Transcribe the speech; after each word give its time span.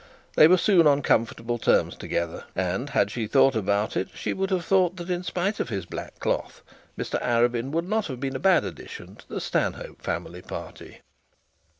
They 0.35 0.47
were 0.47 0.57
soon 0.57 0.87
on 0.87 1.03
comfortable 1.03 1.59
terms 1.59 1.95
together; 1.95 2.45
and 2.55 2.89
had 2.89 3.11
she 3.11 3.27
thought 3.27 3.55
about 3.55 3.95
it, 3.95 4.09
she 4.15 4.33
would 4.33 4.49
have 4.49 4.65
thought 4.65 4.95
that, 4.95 5.11
in 5.11 5.21
spite 5.21 5.59
of 5.59 5.69
his 5.69 5.85
black 5.85 6.17
cloth, 6.19 6.63
Mr 6.97 7.21
Arabin 7.21 7.69
would 7.69 7.87
not 7.87 8.07
have 8.07 8.19
been 8.19 8.35
a 8.35 8.39
bad 8.39 8.63
addition 8.65 9.15
to 9.17 9.29
the 9.29 9.39
Stanhope 9.39 10.01
family 10.01 10.41
party. 10.41 11.01